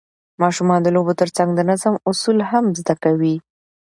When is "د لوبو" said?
0.83-1.13